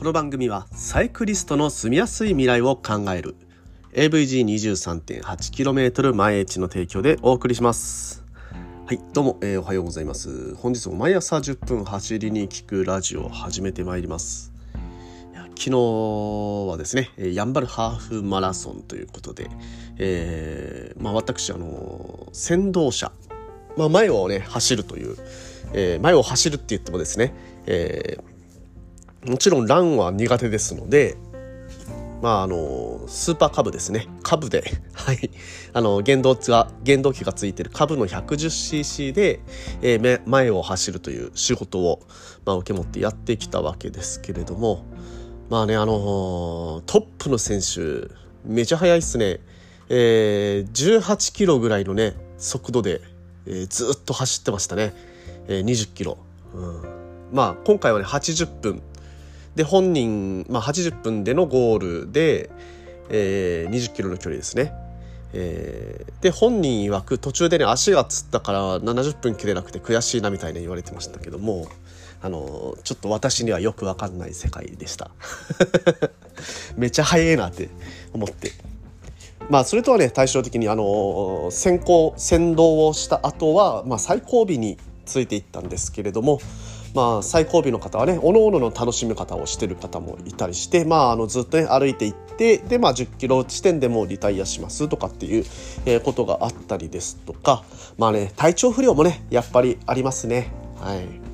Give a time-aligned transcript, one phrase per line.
[0.00, 3.36] この番組はサイクリストの住みやすい未来を考える。
[3.92, 8.24] AVG23.8km 前地の提供でお送りします。
[8.86, 10.54] はいどうも、えー、おはようございます。
[10.54, 14.54] 本日も毎朝10分走りに聞くラジオを始めてまいります。
[15.34, 15.70] 昨日
[16.70, 19.50] はですねヤンバルハーフマラソンということで、
[19.98, 23.12] えーまあ、私あの先導車、
[23.76, 25.18] まあ、前をね走るという、
[25.74, 27.34] えー、前を走るって言ってもですね、
[27.66, 28.39] えー
[29.26, 31.16] もちろんランは苦手ですので、
[32.22, 34.06] まああの、スーパーカブですね。
[34.22, 34.62] カブで、
[34.92, 35.30] はい。
[35.72, 39.40] あの、原動が、原動機がついてるカブの 110cc で、
[39.82, 42.00] えー、前を走るという仕事を、
[42.44, 44.84] まあ、受け持ってやってきたわけですけれども、
[45.48, 48.08] まあね、あのトップの選手、
[48.44, 49.40] めちゃ速いっすね。
[49.88, 53.00] えー、18キロぐらいのね、速度で、
[53.46, 54.94] えー、ずっと走ってましたね。
[55.48, 56.18] えー、20キロ。
[56.54, 56.82] うん、
[57.32, 58.82] まあ、今回はね、80分。
[59.60, 62.48] で本人、まあ、80分でのゴールで、
[63.10, 64.72] えー、20キロの距離ですね。
[65.34, 71.68] えー、で本人曰く途中でね足がつったから70分切れなくて悔しいなみたいな言われてましたけども
[72.22, 75.10] あのちょっと私にはよく分かんない世界でした
[76.76, 77.68] めちゃ速いなって
[78.14, 78.52] 思って
[79.50, 86.40] まあそれとはね対照的にあの先行先導をした後はまあ最後尾についていったんですけれども
[86.94, 95.44] まあ、最後尾の方はねおのおのの楽しみ方をしてる方もいたりして、まあ、あのずっとね歩いていってで、まあ、10キロ地点でもリタイアしますとかっていう、
[95.86, 97.64] えー、ことがあったりですとか
[97.98, 100.50] まあね体調不良もねやっぱりありますね。
[100.80, 101.30] はい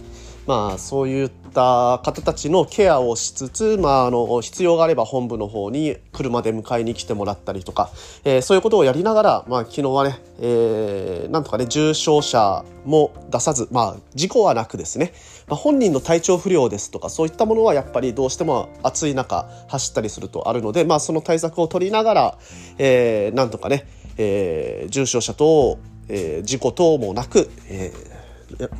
[0.46, 7.90] まあそういった方たちのケアをしつつ、まあ、あの必要があれば本部の方に車で迎えに来てもらったりとか、
[8.24, 15.12] えー、そういうことをやりながら、まあ、昨日はね、えー、なんとかね重症者も出さず、まあ、事故はなくですね、
[15.48, 22.38] まあ、本人の体調不良ですとかそういったものはやっぱりどうしても暑い中走ったりするとあるので、まあ、その対策を取りながら、
[22.78, 23.86] えー、なんとかね、
[24.18, 25.78] えー、重症者と、
[26.08, 28.16] えー、事故等もなく、えー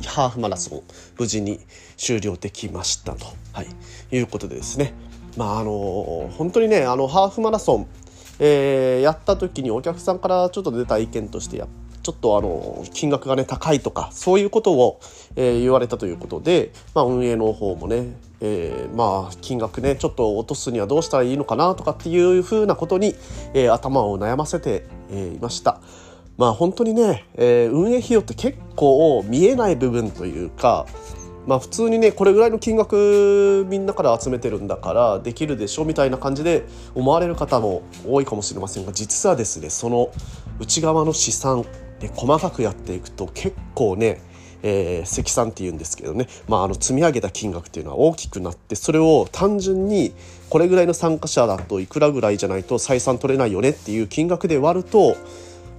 [0.05, 0.83] ハーフマラソン
[1.19, 1.59] 無事に
[1.97, 3.67] 終了できましたと、はい、
[4.15, 4.93] いうことでですね。
[5.35, 7.87] まああの本当にねあのハーフマラソン、
[8.39, 11.67] えー、やった時にお客さんからちょっと出た意見としてや
[12.07, 15.01] ちょっとあの金額がね高いとかそういうことを、
[15.35, 23.13] えー、言われたということで、まあ、運営の方もね、えー、まあ金額ねちょっと落とすにはどうしたらいいのかなとかっていうふうなことに、
[23.53, 25.81] えー、頭を悩ませて、えいました。
[26.37, 30.85] まあ本当にね、えー、運営費用って結構見えない部分というか、
[31.45, 36.63] まあ普通にねこれぐらいの金額みんなから集めてるんだからできるでしょみたいな感じで
[36.95, 40.09] 思われる方も多いかもしれませんが実はですねその
[40.59, 41.65] 内側の試算
[41.99, 44.21] で細かくやっていくと結構ね
[44.63, 50.13] えー、積算っていうんですけどね、まあ、あの積み上げた金額っていうのは大きくなってそれを単純に
[50.49, 55.15] これぐらいの参加者だといくらぐらいじゃないと採算取れないよねっていう金額で割ると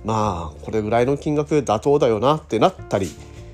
[0.04, 3.10] まあこれぐらいの金額妥当だよなってなったり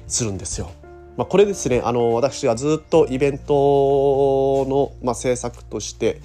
[0.07, 0.71] するんですよ。
[1.17, 6.21] まあ、これですねあの私がずっとイベントの、まあ、制作として、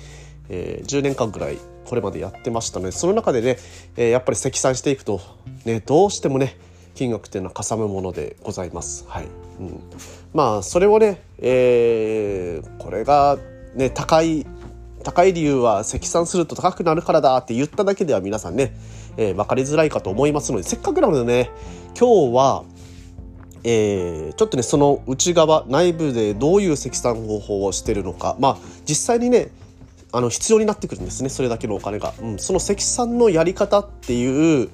[0.49, 3.57] えー、10年間ぐらいこれまでやってましたのでその中でね、
[3.97, 5.19] え、やっぱり積算していくと、
[5.65, 6.57] ね、どうしてもね
[6.95, 9.05] 金額っていうのはかさむものでございます。
[9.07, 9.27] はい。
[9.59, 9.79] うん、
[10.33, 13.37] まあそれをね、えー、これが、
[13.75, 14.45] ね、高い
[15.03, 18.73] 高い理由は積算すると高くなるからだって言っただけでは皆さんね
[19.19, 21.51] えー、分かりづらいかと思いますのでせっかくなのでね
[21.99, 22.63] 今日は、
[23.65, 28.57] えー、ちょっとねその内側内部でどういう積算方法をしてるのかまあ
[28.87, 29.49] 実際にね
[30.11, 34.69] あの必要になってくるんですねそれだけのお金が、うん、その積算のやり方っていう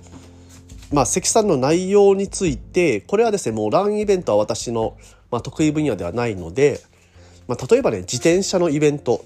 [0.93, 4.97] まあ積算の内容についてこれはですねもうランイベントは私の、
[5.31, 6.79] まあ、得意分野ではないので、
[7.47, 9.23] まあ、例えばね自転車のイベント。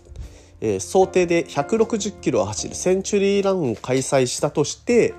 [0.62, 2.76] えー、想定で160キロを走る。
[2.76, 5.14] センチュリーランを開催したとして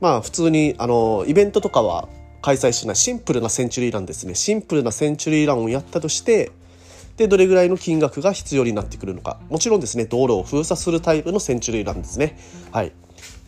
[0.00, 2.08] まあ普通にあのイベントとかは
[2.42, 2.96] 開催しない。
[2.96, 4.34] シンプルなセンチュリーランですね。
[4.34, 6.52] シンプルなセンチュリーランをやったとして
[7.16, 9.38] でどれぐらいの金額が必要になってくるのか。
[9.48, 12.38] もちろんですね道路を封鎖するタイプのセンチュリーランですね。
[12.72, 12.92] はい。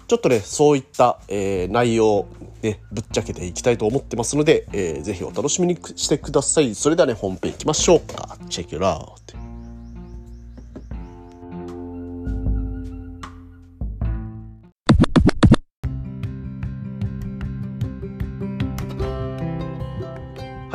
[0.06, 2.26] ちょっとねそういった、えー、内容
[2.62, 6.74] ねぶっちゃけていきたいと思ってますので、えー、ぜひお楽しみにしてください。
[6.74, 8.38] それではね本編いきましょうか。
[8.48, 9.37] チェックラー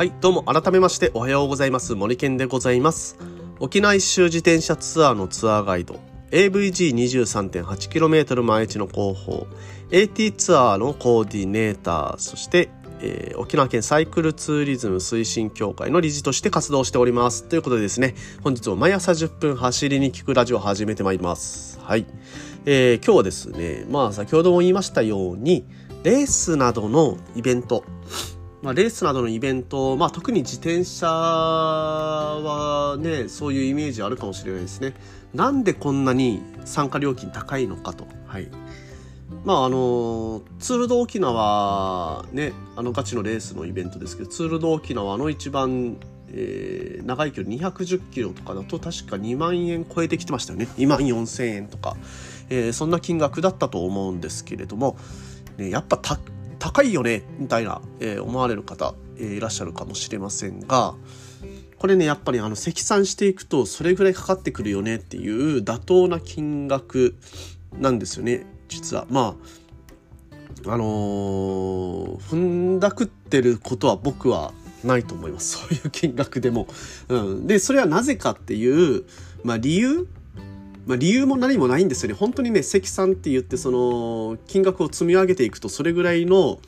[0.04, 1.94] はい、どうも改めましておはようございます。
[1.94, 3.16] 森健でございます。
[3.58, 5.98] 沖縄一周自転車ツアーのツアーガイド、
[6.30, 9.46] AVG23.8km 毎日の広報、
[9.90, 12.68] AT ツアーのコーディネーター、そして、
[13.00, 17.44] えー、沖縄県サイクルツーリズム推進協会の理事として活動しております。
[17.44, 21.80] ということでですね、本日も毎朝10分走りに聞くラジオを始めてまいります。
[21.80, 22.04] はい。
[22.66, 25.64] えー、今日はですね、まあ先ほども言いましたように、
[26.02, 27.84] レースなどのイベント、
[28.64, 34.94] まあ、レースなどのイベント、まあ、特に自転車はねそういうイメージあるかもしれないですね。
[35.34, 38.06] なんでこんなに参加料金高いのかと。
[38.26, 38.48] はい
[39.44, 45.98] まああのツールド沖縄ねあのガチのレースのイベントですけどツールド沖縄の一番、
[46.30, 51.96] えー、長い距離210キロとかだと確か2万円超えてきてましたよね2万4千円とか、
[52.48, 54.96] えー、そんな金額だったと思うんですけれども、
[55.58, 56.33] ね、やっぱ高
[56.64, 60.94] 高いよねみたいな、えー、思われる方、えー、いらっしゃるかもしれませんが
[61.76, 67.16] これねやっぱりあの積算していくとそれぐらいかかってくるよねっていう妥当な金額
[67.78, 69.06] なんですよね実は。
[69.10, 69.36] ま
[70.66, 72.36] ああのー、踏
[72.76, 75.58] んだくってることは僕はないと思います。
[75.58, 76.66] そういう金額でも。
[77.08, 77.46] うん。
[77.46, 79.04] で、それはなぜかっていう、
[79.42, 80.08] まあ理由
[80.86, 82.14] まあ、理由も何もないんですよね。
[82.14, 86.58] 本当にね、積算って言って、その、金額を積み上げていくと、それぐらいの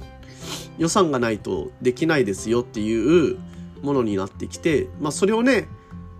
[0.78, 3.36] 予算がないとできないですよっていう
[3.82, 5.68] ものになってきて、まあ、それをね、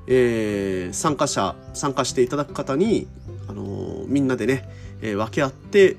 [0.07, 3.07] えー、参加者、参加していただく方に、
[3.49, 4.69] あのー、みんなでね、
[5.01, 5.97] えー、分け合って、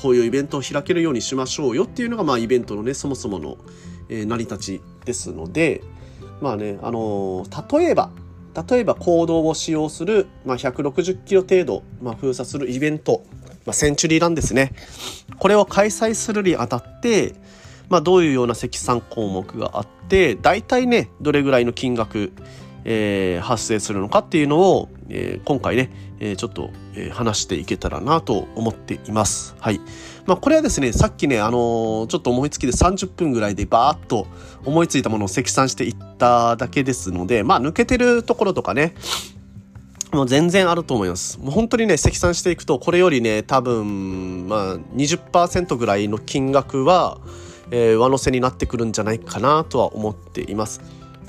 [0.00, 3.58] こういうイベントを開けるようにしましょうよっていうのが、まあ、イベントのね、そもそもの、
[4.08, 5.82] え成り立ちですので、
[6.40, 8.10] まあね、あの例えば、
[8.68, 13.22] 例えば行動を使用する、まあ、160キロ程度、まあ、封鎖するイベント、
[13.64, 14.72] まあ、センチュリーランですね。
[15.38, 17.34] これを開催するにあたって、
[17.88, 22.32] まあ、どういうような積算項目があって、大体ね、どれぐらいの金額、
[22.84, 25.90] えー、発生するのかっていうのを、えー、今回ね、
[26.20, 29.56] えー、ちょっと、え話していけたらなと思っています。
[29.58, 29.80] はい。
[30.26, 34.26] まあ、これはですね、さっきね、あのちょっと思いつきで30分ぐらいでバーッと
[34.64, 38.94] 思いついたものを積算していっただけですので、まあ、抜けてるところとかね、
[40.12, 41.40] もう全然あると思います。
[41.40, 47.18] もう本当にね、積算していくと、これよりね、多分、まあ20%ぐらいの金額は、
[47.70, 50.82] えー、上乗せになってくるんじゃないかなとは思っています。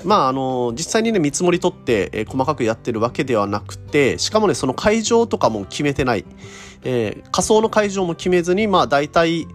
[0.04, 6.24] まああの実際にね見積もり取って、えー、細かくやってるわけではなくてしかもねその会場とかも決めてない、
[6.84, 9.46] えー、仮想の会場も決めずにまあ大体、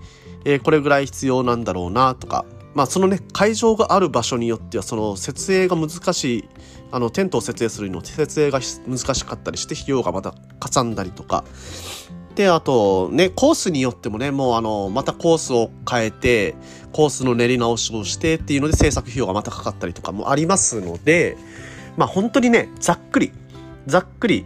[0.45, 2.45] えー、これぐらい必要なんだろうなとか。
[2.75, 6.49] まあそのね会場がある場所によってはその設営が難しい
[6.91, 11.43] あのテントを設営するの設営が難しかったりして費用がまたかさんだりとか。
[12.39, 16.55] で、あと、ね、コースによってもね、もうあの、またコースを変えて、
[16.91, 21.37] コースの練り直しをしてっていうので制作費用がまたかかったりとかもありますので、
[21.97, 23.31] まあ本当にね、ざっくり、
[23.87, 24.45] ざっくり、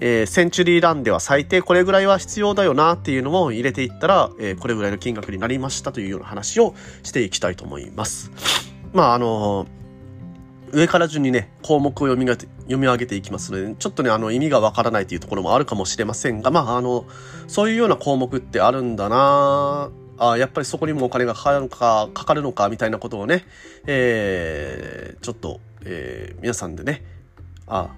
[0.00, 8.30] えー、センチュリーランでは最低これぐらいは必要だよなっていうのを入れていったら、えー、これぐらいの金額になりましたというような話をしていきたいと思います。
[8.92, 9.82] まああのー
[10.72, 17.04] 上から順にね、項目を読み読み上げていきますので、ちょっとね、あの、意味がわからないというところもあるかもしれませんが、まあ、あの、
[17.46, 23.44] そういうような項目ってあるんだなあやっぱりそこにもお金がかかるのか、かかるのか、みたいなことをね、
[23.86, 27.04] えー、ちょっと、えー、皆さんでね、
[27.66, 27.90] あ、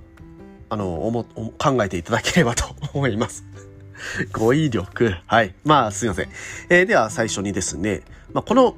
[0.69, 3.45] あの、思、考えていただければと 思います。
[4.33, 5.17] 語彙力。
[5.27, 5.55] はい。
[5.65, 6.29] まあ、すいません。
[6.69, 8.03] えー、では、最初にですね、
[8.33, 8.77] まあ、この、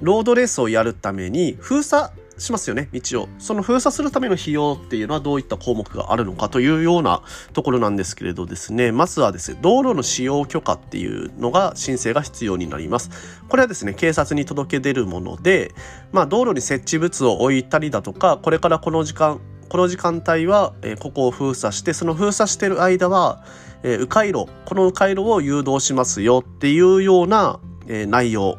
[0.00, 3.28] ロードレースをやるために、封鎖しますよね、道を。
[3.38, 13.10] その封鎖するための費用っていうのはどういった項目があるのかというようなところなんですけれどですね、まずはですね、道路の使用許可っていうのが申請が必要になります。
[13.48, 15.74] これはですね、警察に届け出るもので、
[16.12, 23.42] まあ道路に設置物を置いたりだとか、これからこの時間、この時間帯は、え、ここを封鎖して、その封鎖してる間は、
[23.82, 28.58] え、迂回路、この迂回路を誘導しますよっていうような、え、内容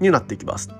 [0.00, 0.70] になってきます。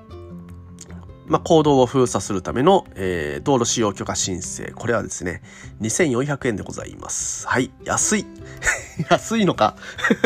[1.27, 4.71] まあ、行動を封鎖するための、えー、道路使用許可申請。
[4.71, 5.41] これはですね、
[5.81, 7.47] 2400円でございます。
[7.47, 8.25] はい、安い。
[9.09, 9.75] 安いのか？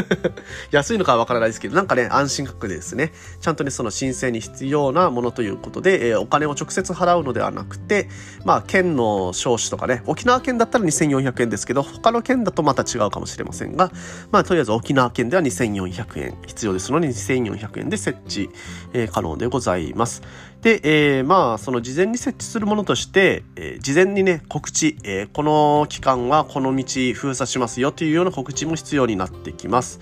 [0.71, 8.07] 安いのかはわからないですけど、なんかね、安心価格でですね、ちゃんとね、その申請に必要なものということで、えー、お金を直接払うのではなくて、
[8.45, 13.91] まあ、県の少子とかね、沖縄県だったら2400円ですけど、他の県だとまた違うかもしれませんが、
[14.31, 18.49] まあ、とりあえず沖縄県では2400円必要ですので、2400円で設置、
[18.93, 20.21] えー、可能でございます。
[20.61, 29.99] で、えー、まあ、その事前に設置するものとして、えー、事前にね、告知、えー、この期間はこの道封鎖しますよというような告知も必要になってきます。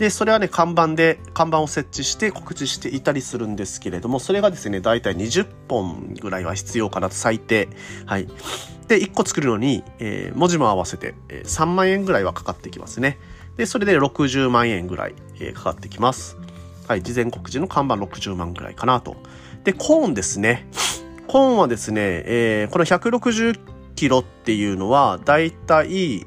[0.00, 7.68] で、それはね、看板で、看板を設置して告知していたりするんですけれども、それがですね、だいたい20本ぐらいは必要かなと、最低。
[8.06, 8.26] はい。
[8.88, 13.18] で、1個作るのに、えー、文字も合わせて、えー、3万円ぐらいはかかってきますね。
[13.56, 16.36] で、それで60万円ぐらい、えー、かかってきます。
[16.88, 19.16] はい、事前告知の看板60万ぐらいかなと。
[19.64, 20.66] で、コーンですね。
[21.26, 23.60] コーンはですね、えー、この160
[23.94, 26.26] キロっていうのは、だいたい、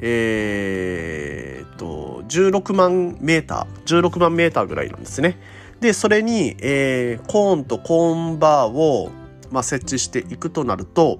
[0.00, 5.38] えー、と、16万メーター、16万メーターぐらいなんですね。
[5.80, 9.10] で、それに、えー、コーンとコーンバーを、
[9.50, 11.18] まあ、設置していくとなると、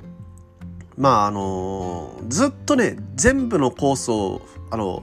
[0.96, 5.02] まあ、あのー、ずっとね、全部のコースを、あの、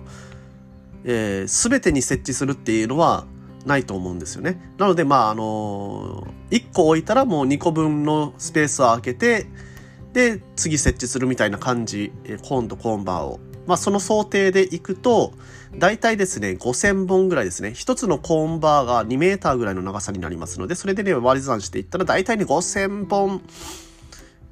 [1.03, 3.25] えー、全てに設置するっていうのは
[3.65, 4.73] ないと思うんですよね。
[4.77, 9.47] なので、まあ、あのー、1個置いたらもう2個分のスペースを空けて、
[10.13, 12.11] で、次設置するみたいな感じ、
[12.43, 13.39] コーンとコーンバーを。
[13.65, 15.33] まあ、その想定でいくと、
[15.77, 17.73] 大体ですね、5000本ぐらいですね。
[17.73, 23.41] 一つのコーンバーが2メーターぐらいの長さになりますので、それでね、割り算していったら大体ね、5000本、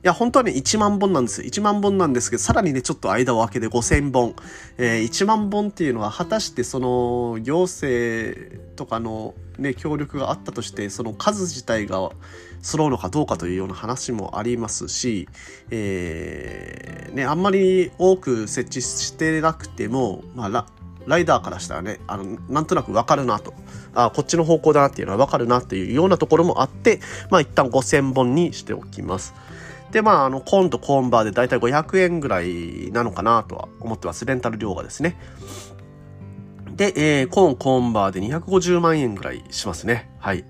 [0.02, 1.48] いや、本当はね、1万本なんですよ。
[1.48, 4.34] 1万本なんですけど、さらにね、ちょっと間を空けて5000本。
[4.78, 12.12] えー、1万本っていうのは、果たしてその、行政とかのね、協力があったとして、その数自体が
[12.62, 15.28] 揃うのかどうかというような話もありますし、
[15.70, 20.66] えー、ね、あんまり多く設置してなくても、まあ、ラ
[21.08, 23.54] ライダーからしたらね、あの、なんとなくわかるなと。
[23.96, 27.00] あこっちの方向だなっていうのはわかるなっていうようなところもあって、
[27.32, 29.34] まあ一旦5000本にしておきます。
[29.92, 34.26] で、まあ、あの、コーンとコンバーでだいたい500円ぐらいなのかなとは思ってます。
[34.26, 35.18] レンタル料がですね。
[36.76, 40.10] で、えー、コーン、コンバーで250万円ぐらいしますね。
[40.20, 40.46] はい。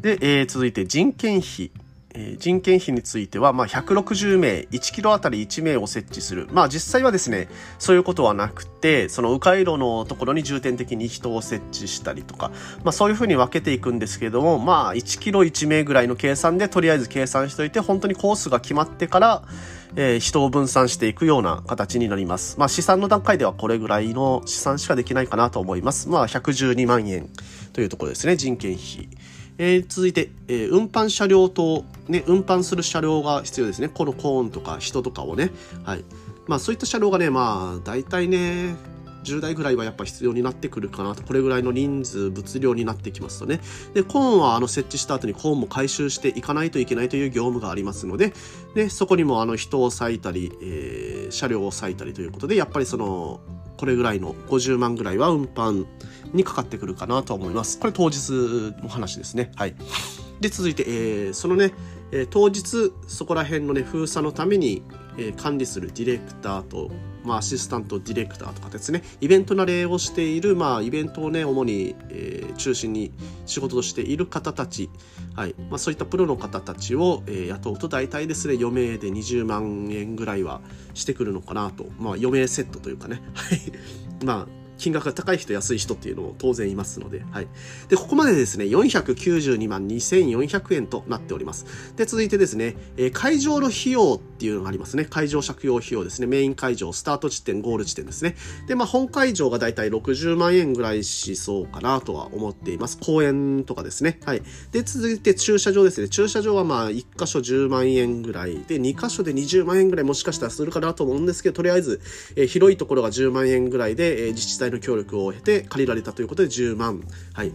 [0.00, 1.70] で、えー、続いて人件費。
[2.16, 6.46] え、人件費については、まあ、160名、1キロあたり1名を設置する。
[6.52, 12.52] まあ、実際はですね、そういうことはなくて、その迂回路のところに重点的に人を設置したりとか、
[12.84, 19.42] まあ、そういうふうに分けていくんですけども、まあ、1キロ1名ぐらいの計算で、とりあえず計算しといて、本当にコースが決まってから、
[19.96, 22.58] えー、人を分散していくような形になります。
[22.58, 26.08] まあ、試算の段階ではこれぐらいの試算しかできないかなと思います。
[26.08, 27.28] まあ、112万円
[27.72, 29.08] というところですね、人件費。
[29.58, 33.88] えー、続いて、えー、運搬車両と、ね、運搬する車両が必要ですね。
[33.88, 35.50] このコーンとか人とかをね。
[35.84, 36.04] はい。
[36.46, 38.76] まあそういった車両がね、まあ大体ね、
[39.24, 41.22] 10台ぐらいはやっぱ必要になってくるかなと。
[41.22, 43.60] これぐらいの人数、物量になってきますとね。
[43.94, 48.32] で、コーンはあの設置した後にコーンも回収していかないといけないという業務がありますので、
[48.74, 53.40] で、そこにもあの人を割いたり、えー、車両を割いたりということで、やっぱりその、
[53.76, 55.86] これぐらいの50万ぐらいは運搬
[56.32, 57.78] にかかってくるかなと思います。
[57.78, 58.30] これ当日
[58.82, 59.50] の話ですね。
[59.56, 59.74] はい。
[60.40, 61.72] で、続いて、えー、そのね、
[62.14, 64.82] え、当日そこら辺のね、封鎖のために、
[65.18, 66.90] え、管理するディレクターと、
[67.24, 73.10] まあ、アシスタントディレクターとかですね、イベント慣れをしている、まあ、イベントをね、主に、え、中心に
[73.46, 74.90] 仕事としている方たち、
[75.34, 80.60] はい、まあ、そういったプロの方たちを、え、雇うと大体ですね、4名で20万円ぐらいは
[80.94, 82.20] してくるのかなと、まあ、セ
[82.62, 83.60] ットというかね、はい、
[84.24, 87.48] まあ、金額が高い人安い人っていうのも当然いますので、はい。
[87.88, 91.94] で、ここまでですね、492万2400円となっております。
[91.96, 95.06] で、続いてですね、えー、会場の費用っていうのがありますね。
[95.06, 96.26] 会場借用費用ですね。
[96.26, 98.36] メイン会場、スタート地点、ゴール地点ですね。
[98.66, 102.98] で、まあ、本会場がだいたい60万円ぐらいしそうかなとは思っています。
[102.98, 104.20] 公園とかですね。
[104.26, 104.42] はい。
[104.70, 106.10] で、続いて駐車場ですね。
[106.10, 112.02] 駐車場はまあ、1箇所10万円ぐらいで、2箇所で20万円ぐらいもしかしたらするかなと思うんですけど、とりあえず、
[112.36, 117.02] えー、広いところが10万円ぐらいで、えー、自治体の協力を経て借りられたということで10万。
[117.32, 117.52] はい。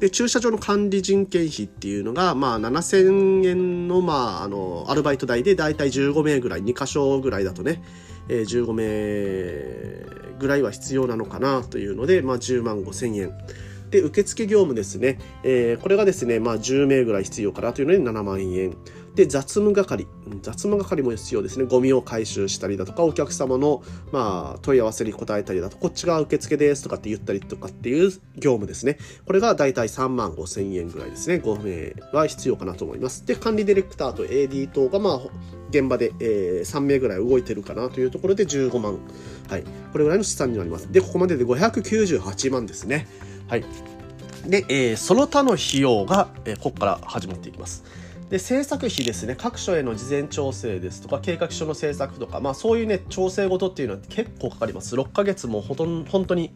[0.00, 7.82] で、駐車場の管理人件費っていうのが、まあ、7000円の、まあ、あの、アルバイト代でだいたい15名ぐらい、2箇所ぐらいだとね、
[8.28, 13.32] えー、15名ぐらいは必要なのかなというので、まあ、10万5千円。
[13.92, 15.18] で、受付業務ですね。
[15.44, 18.74] えー、これがですね、まあ、10名ぐらい必要かなというので7万円。
[19.14, 20.06] で、雑務係。
[20.40, 21.66] 雑務係も必要ですね。
[21.66, 28.96] ゴミを回収したりだとか、お客様の、まあ、問い合わせに答えたりだとか、こっちが受付ですとかって言ったりとかっていう業務ですね。
[29.26, 31.42] これがだいたい3万5千円ぐらいですね。
[31.44, 33.26] 5名は必要かなと思います。
[33.26, 35.20] で、管理ディレクターと AD 等が、まあ、
[35.68, 38.98] 現場で、えー、3名ぐらい動いてるかなというところで15万。
[39.50, 39.62] はい。
[39.92, 40.90] これぐらいの資産になります。
[40.90, 43.06] で、ここまでで598万ですね。
[43.52, 43.64] はい。
[44.46, 47.84] で、えー、その他の費用が、えー、ここから始まっていきます。
[48.32, 49.36] で制作費ですね。
[49.36, 54.96] 各所への事前調整ですとか計画書の制作とか、まあ、そういうね調整事っていうのは結構かかります。
[54.96, 56.50] 6ヶ月もほとん本当に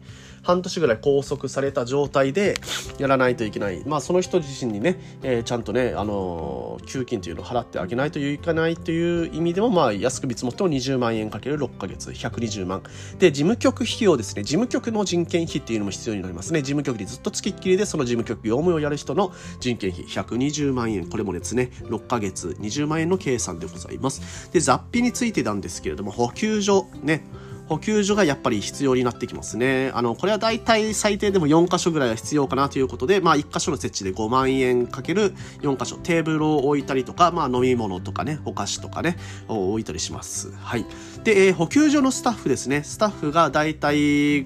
[0.47, 2.55] 半年ぐらい拘束された状態で
[2.97, 12.81] やらないといけない、まあ、その人自身にね、えー、ちゃんとね、あのー、給金というのを払ってあげないといけないという意味でも、まあ、安く見積もっても20万円かける6ヶ月120万。
[13.19, 14.43] で事務局費用ですね。
[14.43, 16.61] 事務局の人件費っていうのも必要になりますね。
[16.61, 21.09] 事務局にずっとつきっきりでその事務局業務をやる人の人件費120万円。
[21.09, 24.51] これもですね6ヶ月20万円の計算でございます。
[24.51, 27.23] で、雑費についてなんですけれども、補給所、ね、
[27.67, 29.91] 補給所がやっぱり必要になってきますね。
[29.93, 40.51] あの、これは大体最低でも4箇所ぐらいは必要かなということで、まあ1箇所の設置で5万円かける4箇所、テーブルを置いたりとか、まあ飲み物とかね、お菓子とかね、を置いたりします。
[40.53, 40.85] はい。
[41.23, 42.83] で、えー、補給所のスタッフですね。
[42.83, 44.43] スタッフが大体、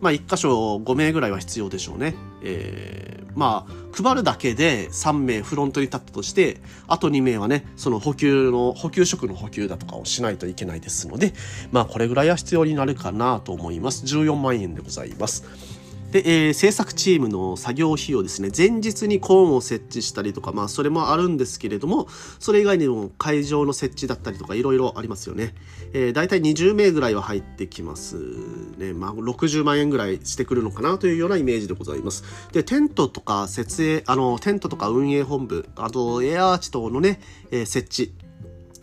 [0.00, 2.14] まあ1箇所5名ぐらいは必要でしょうね。
[2.42, 11.32] えー、まあ、配るだけで3名フロントに立ったとして、あと2名はね、その補給の、補給食の補給だとかをしないといけないですので、
[11.70, 14.04] まあ、これぐらいは必要になるかなと思います。
[14.04, 15.81] 14万円でございます。
[16.12, 22.06] で、えー、制作チームの作業費用ですね、前日にコーンを設置したりとか、まあ、それもあるんですけれども、
[22.38, 25.54] それ以外にも会場の設置だったりとか、いろいろありますよね。
[25.94, 28.16] えー、大体20名ぐらいは入ってきます
[28.76, 28.92] ね。
[28.92, 32.24] まあ、60万円ぐらいしてくるのかなというようなイメージでございます。
[32.52, 38.12] で、テントとか設営、あの、テントとか運営本部、あと、エアアーチ等のね、えー、設置、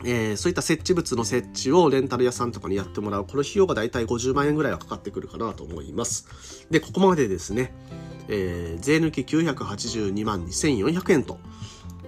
[0.04, 3.26] えー、そういった設置物の設置をレンタル屋さんとかにやってもらう。
[3.26, 6.66] この費用がだいたい50万円ぐらいはかかってくるかなと思います。
[6.70, 7.74] で、ここまでですね、
[8.30, 11.40] えー、税抜き982万2400円と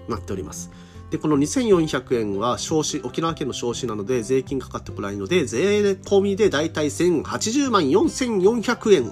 [0.08, 0.72] なっております。
[1.10, 9.12] で、この2400円は少子、沖縄県の少子なので税金かかってこないので、税込みでだいたい1080万4400円。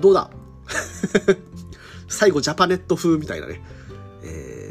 [0.00, 0.30] どうだ？
[2.08, 3.60] 最後ジャパネット風みたいなね。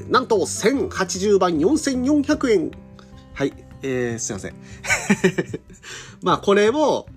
[0.10, 2.72] なんと1080番4400円。
[3.34, 4.54] はい、えー、すいません。
[6.22, 7.08] まあこれを、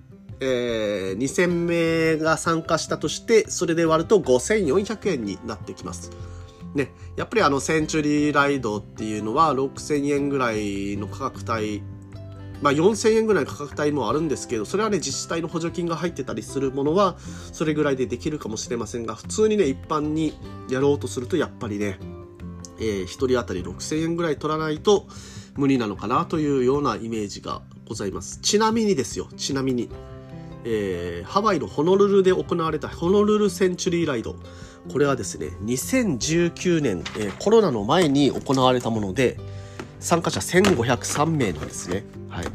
[0.40, 6.10] えー、2000名が参加したとして、それで割ると5400円になってきます。
[6.74, 11.82] ね、やっぱりあのセンチュリーライドっていうのは6000円ぐらいの価格帯
[12.62, 17.16] まあ、4000円ぐらいの価格帯もあるんですけどそれはね自治体の補助金が入ってたりするものは
[17.52, 20.38] それぐらいでできるかもしれませんが普通にね一般に
[20.70, 21.98] やろうとするとやっぱりね
[22.78, 25.06] えー、1人当たり6000円ぐらい取らないと
[25.56, 28.40] 無理なのかなというようなイメージがございます。
[28.40, 29.88] ちなみにですよ、ちなみに、
[30.64, 34.36] えー、ハワイのホノルルで行われたホノルルセンチュリーライド。
[34.90, 39.38] これはですね、2019年、えー、コロナの前に行われたもので、
[40.00, 42.04] 参加者1503名なんですね。
[42.28, 42.46] はい。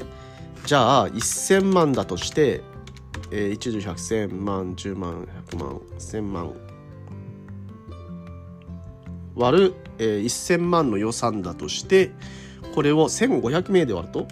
[0.66, 2.62] じゃあ、1000万だとして、
[3.32, 6.54] えー、1 10 100 1000万、10万、100万、1000万、
[9.42, 12.12] 割る、えー、1000万の予算だとして
[12.76, 14.28] これを1500名で割ると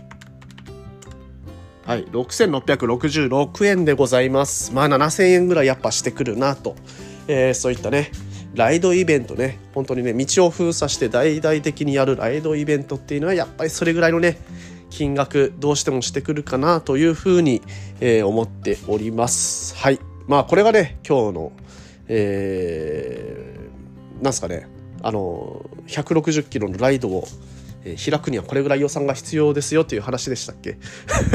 [1.90, 4.72] はい、6666円でございます。
[4.76, 6.76] まあ7000円ぐらいやっぱしてくるなと、
[7.28, 8.12] えー、そういったね、
[8.54, 14.38] ライドイベントね、本当にね、道を封鎖して大々的にやるライドイベントっていうのはやっぱりそれぐらいのね、
[14.92, 17.64] 金額どうしてもしてくるかなというふうに、
[18.02, 19.76] えー、思っております。
[19.76, 20.00] はい。
[20.28, 21.52] まあこれがね、今日の、
[22.08, 24.68] えー、なんすかね、
[25.02, 27.28] あの160キロのライドを、
[27.84, 30.78] 開くにはこれぐらい予算が必要ですよという話でしたっけ？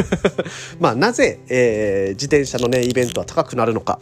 [0.79, 3.99] まあなぜ、えー、自転車のねイベントは高くなるのか、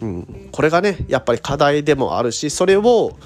[0.00, 3.16] うん、これがねやっぱり課題でもあるしそれを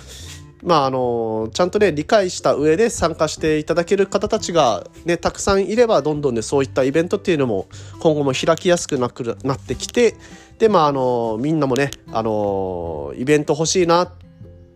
[0.64, 7.68] まああのちゃんとね理解した上で参加していただける方たちがねたくさんいればどんどんねそういったイベントっていうのも
[8.00, 10.16] 今後も開きやすくなくなってきて
[10.58, 14.25] でまああのみんなもねあのイベント欲しいなって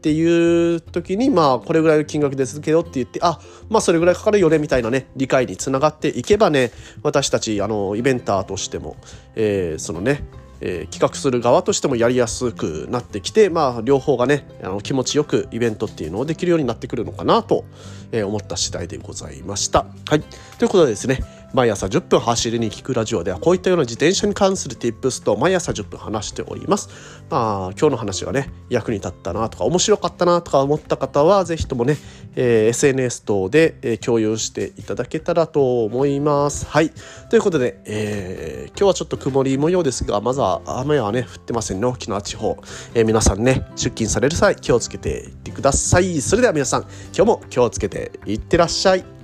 [0.00, 8.96] っていう時にまあこれぐらいの金額ですけどって言ってあまあそれぐらいかかるよねみたいなね理解につながっていけばね私たちあのイベンターとしても、
[9.34, 10.24] えー、そのね
[10.62, 17.64] えー、企画する側としてもやりやすくなってきて、まあ、両方がねあの気持ちよくイベントっていうのをできるようになってくるのかなと、
[18.12, 19.86] え、思った次第でございました。
[20.06, 20.20] はい、
[20.58, 21.20] ということでですね
[21.52, 26.88] 毎朝10分走りに聞くラジオではこういったような自転車に関する tips と毎朝10分話しております。
[27.28, 31.96] まあ今日の話がね役に立ったなとか面白かったなとか思った方はぜひともね、
[32.36, 36.66] えー、SNS 等で、えー、共有していただけたらと思います。
[36.66, 36.92] はい。
[37.30, 42.56] ということで、えー、今日はちょっと曇り模様ですがまずは雨はね降ってませんね沖縄地方、
[42.94, 46.20] えー、皆さんね出勤される際気をつけていってください。
[46.20, 49.19] それでは皆さん今日も気をつけていってらっしゃい。